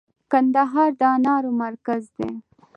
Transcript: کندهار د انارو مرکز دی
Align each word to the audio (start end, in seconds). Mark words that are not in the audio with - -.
کندهار 0.31 0.89
د 0.99 1.01
انارو 1.15 1.51
مرکز 1.63 2.03
دی 2.15 2.29